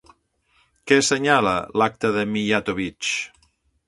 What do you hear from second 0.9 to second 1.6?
Què assenyala